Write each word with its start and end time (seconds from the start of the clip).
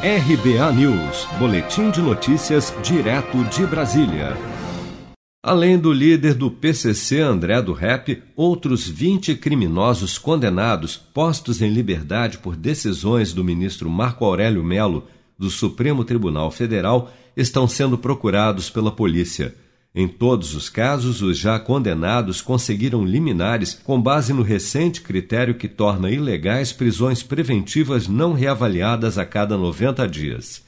RBA 0.00 0.72
News, 0.74 1.26
Boletim 1.40 1.90
de 1.90 2.00
Notícias, 2.00 2.72
direto 2.84 3.42
de 3.46 3.66
Brasília. 3.66 4.36
Além 5.44 5.76
do 5.76 5.92
líder 5.92 6.34
do 6.34 6.52
PCC, 6.52 7.18
André 7.18 7.60
do 7.60 7.72
Rep, 7.72 8.22
outros 8.36 8.86
20 8.86 9.34
criminosos 9.34 10.16
condenados, 10.16 10.96
postos 10.96 11.60
em 11.60 11.68
liberdade 11.68 12.38
por 12.38 12.54
decisões 12.54 13.32
do 13.32 13.42
ministro 13.42 13.90
Marco 13.90 14.24
Aurélio 14.24 14.62
Melo, 14.62 15.08
do 15.36 15.50
Supremo 15.50 16.04
Tribunal 16.04 16.52
Federal, 16.52 17.10
estão 17.36 17.66
sendo 17.66 17.98
procurados 17.98 18.70
pela 18.70 18.92
polícia. 18.92 19.52
Em 19.94 20.06
todos 20.06 20.54
os 20.54 20.68
casos, 20.68 21.22
os 21.22 21.38
já 21.38 21.58
condenados 21.58 22.40
conseguiram 22.40 23.04
liminares 23.04 23.74
com 23.74 24.00
base 24.00 24.32
no 24.32 24.42
recente 24.42 25.00
critério 25.00 25.54
que 25.54 25.66
torna 25.66 26.10
ilegais 26.10 26.72
prisões 26.72 27.22
preventivas 27.22 28.06
não 28.06 28.32
reavaliadas 28.32 29.18
a 29.18 29.24
cada 29.24 29.56
90 29.56 30.06
dias. 30.06 30.62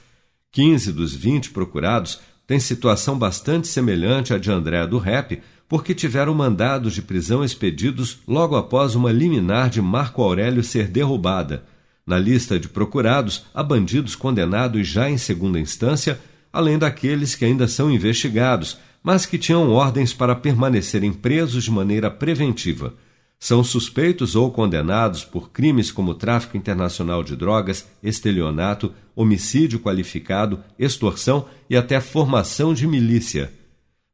15 0.52 0.92
dos 0.92 1.14
20 1.14 1.50
procurados 1.50 2.20
têm 2.46 2.58
situação 2.58 3.16
bastante 3.16 3.68
semelhante 3.68 4.34
à 4.34 4.38
de 4.38 4.50
André 4.50 4.84
do 4.86 4.98
Rep, 4.98 5.40
porque 5.68 5.94
tiveram 5.94 6.34
mandados 6.34 6.94
de 6.94 7.02
prisão 7.02 7.44
expedidos 7.44 8.18
logo 8.26 8.56
após 8.56 8.96
uma 8.96 9.12
liminar 9.12 9.70
de 9.70 9.80
Marco 9.80 10.20
Aurélio 10.20 10.64
ser 10.64 10.88
derrubada. 10.88 11.64
Na 12.04 12.18
lista 12.18 12.58
de 12.58 12.68
procurados, 12.68 13.44
há 13.54 13.62
bandidos 13.62 14.16
condenados 14.16 14.88
já 14.88 15.08
em 15.08 15.16
segunda 15.16 15.60
instância, 15.60 16.18
além 16.52 16.76
daqueles 16.76 17.36
que 17.36 17.44
ainda 17.44 17.68
são 17.68 17.88
investigados 17.88 18.78
mas 19.02 19.26
que 19.26 19.38
tinham 19.38 19.70
ordens 19.70 20.12
para 20.12 20.34
permanecerem 20.34 21.12
presos 21.12 21.64
de 21.64 21.70
maneira 21.70 22.10
preventiva. 22.10 22.94
São 23.38 23.64
suspeitos 23.64 24.36
ou 24.36 24.50
condenados 24.50 25.24
por 25.24 25.50
crimes 25.50 25.90
como 25.90 26.14
tráfico 26.14 26.56
internacional 26.56 27.24
de 27.24 27.34
drogas, 27.34 27.88
estelionato, 28.02 28.92
homicídio 29.16 29.80
qualificado, 29.80 30.60
extorsão 30.78 31.46
e 31.68 31.76
até 31.76 32.00
formação 32.00 32.74
de 32.74 32.86
milícia. 32.86 33.50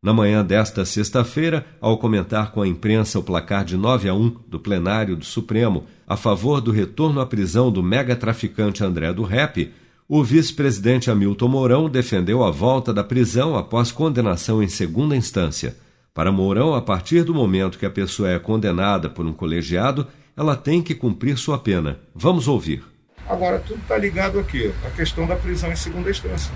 Na 0.00 0.12
manhã 0.12 0.44
desta 0.44 0.84
sexta-feira, 0.84 1.66
ao 1.80 1.98
comentar 1.98 2.52
com 2.52 2.62
a 2.62 2.68
imprensa 2.68 3.18
o 3.18 3.22
placar 3.24 3.64
de 3.64 3.76
9 3.76 4.08
a 4.08 4.14
1 4.14 4.36
do 4.46 4.60
plenário 4.60 5.16
do 5.16 5.24
Supremo 5.24 5.84
a 6.06 6.16
favor 6.16 6.60
do 6.60 6.70
retorno 6.70 7.20
à 7.20 7.26
prisão 7.26 7.72
do 7.72 7.82
mega-traficante 7.82 8.84
André 8.84 9.12
do 9.12 9.24
Rep, 9.24 9.72
o 10.08 10.22
vice-presidente 10.22 11.10
Hamilton 11.10 11.48
Mourão 11.48 11.88
defendeu 11.88 12.44
a 12.44 12.50
volta 12.50 12.94
da 12.94 13.02
prisão 13.02 13.56
após 13.56 13.90
condenação 13.90 14.62
em 14.62 14.68
segunda 14.68 15.16
instância. 15.16 15.76
Para 16.14 16.30
Mourão, 16.30 16.74
a 16.74 16.80
partir 16.80 17.24
do 17.24 17.34
momento 17.34 17.76
que 17.76 17.84
a 17.84 17.90
pessoa 17.90 18.30
é 18.30 18.38
condenada 18.38 19.10
por 19.10 19.26
um 19.26 19.32
colegiado, 19.32 20.06
ela 20.36 20.54
tem 20.54 20.80
que 20.80 20.94
cumprir 20.94 21.36
sua 21.36 21.58
pena. 21.58 21.98
Vamos 22.14 22.46
ouvir. 22.46 22.84
Agora, 23.28 23.58
tudo 23.58 23.80
está 23.80 23.98
ligado 23.98 24.38
aqui, 24.38 24.72
a 24.86 24.90
questão 24.90 25.26
da 25.26 25.34
prisão 25.34 25.72
em 25.72 25.76
segunda 25.76 26.08
instância. 26.08 26.52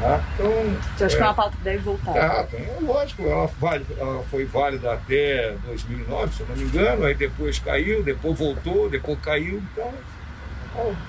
Tá? 0.00 0.24
Então, 0.34 0.52
Você 0.96 1.04
acha 1.04 1.16
é, 1.16 1.18
que 1.18 1.22
é 1.22 1.26
uma 1.26 1.34
pauta 1.34 1.56
que 1.56 1.64
deve 1.64 1.78
voltar? 1.78 2.12
Tá, 2.12 2.48
é 2.52 2.78
lógico, 2.80 3.22
ela, 3.22 3.50
ela, 3.98 4.22
foi 4.30 4.44
válida 4.44 4.92
até 4.92 5.56
2009, 5.66 6.32
se 6.32 6.40
eu 6.42 6.46
não 6.46 6.56
me 6.56 6.62
engano, 6.62 7.04
aí 7.04 7.14
depois 7.14 7.58
caiu, 7.58 8.04
depois 8.04 8.38
voltou, 8.38 8.88
depois 8.88 9.18
caiu, 9.18 9.60
então 9.72 9.92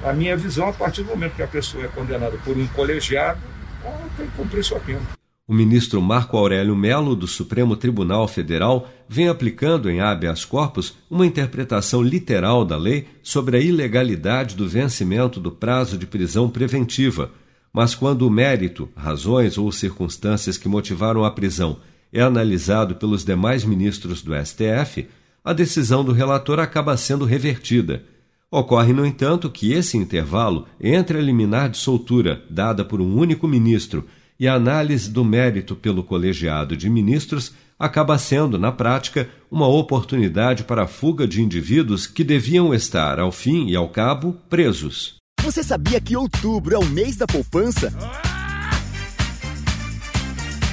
a 0.04 0.14
minha 0.14 0.36
visão, 0.36 0.70
a 0.70 0.74
partir 0.74 1.04
do 1.04 1.10
momento 1.10 1.36
que 1.36 1.44
a 1.44 1.48
pessoa 1.48 1.84
é 1.84 1.88
condenada 1.88 2.38
por 2.44 2.58
um 2.58 2.68
colegiado, 2.68 3.40
ela 3.84 4.10
tem 4.18 4.28
que 4.28 4.36
cumprir 4.36 4.64
sua 4.64 4.80
pena. 4.80 5.02
O 5.48 5.54
ministro 5.54 6.00
Marco 6.00 6.38
Aurélio 6.38 6.76
Melo, 6.76 7.16
do 7.16 7.26
Supremo 7.26 7.76
Tribunal 7.76 8.28
Federal, 8.28 8.88
vem 9.08 9.30
aplicando 9.30 9.90
em 9.90 10.00
habeas 10.00 10.46
corpus 10.46 10.96
uma 11.10 11.26
interpretação 11.26 12.04
literal 12.04 12.64
da 12.64 12.78
lei 12.78 13.08
sobre 13.24 13.58
a 13.58 13.60
ilegalidade 13.60 14.56
do 14.56 14.70
vencimento 14.70 15.40
do 15.40 15.50
prazo 15.52 15.98
de 15.98 16.06
prisão 16.06 16.48
preventiva. 16.48 17.32
Mas 17.74 17.96
quando 17.96 18.28
o 18.28 18.30
mérito, 18.30 18.90
razões 18.96 19.58
ou 19.58 19.72
circunstâncias 19.72 20.56
que 20.56 20.70
motivaram 20.70 21.26
a 21.26 21.32
prisão 21.32 21.80
é 22.14 22.22
analisado 22.22 22.96
pelos 22.96 23.26
demais 23.26 23.64
ministros 23.64 24.22
do 24.22 24.34
STF, 24.36 25.08
a 25.44 25.52
decisão 25.52 26.03
do 26.03 26.12
relator 26.12 26.59
acaba 26.59 26.96
sendo 26.96 27.25
revertida. 27.25 28.03
Ocorre, 28.52 28.94
no 28.94 29.06
entanto, 29.06 29.48
que 29.50 29.74
esse 29.74 29.96
intervalo 29.96 30.66
entre 30.82 31.20
a 31.20 31.22
liminar 31.22 31.70
de 31.70 31.78
soltura 31.78 32.44
dada 32.50 32.84
por 32.84 33.00
um 33.00 33.16
único 33.16 33.48
ministro 33.48 34.06
e 34.40 34.48
a 34.48 34.56
análise 34.56 35.12
do 35.12 35.24
mérito 35.24 35.76
pelo 35.76 36.04
colegiado 36.04 36.76
de 36.76 36.90
ministros 36.90 37.54
acaba 37.78 38.18
sendo, 38.18 38.58
na 38.58 38.72
prática, 38.72 39.30
uma 39.52 39.68
oportunidade 39.68 40.64
para 40.64 40.84
a 40.84 40.88
fuga 40.88 41.28
de 41.28 41.42
indivíduos 41.42 42.08
que 42.08 42.24
deviam 42.24 42.74
estar, 42.74 43.20
ao 43.20 43.32
fim 43.32 43.68
e 43.68 43.76
ao 43.76 43.88
cabo, 43.90 44.36
presos. 44.50 45.16
Você 45.42 45.64
sabia 45.64 46.02
que 46.02 46.18
outubro 46.18 46.74
é 46.74 46.80
o 46.80 46.86
mês 46.86 47.16
da 47.16 47.28
poupança? 47.28 47.94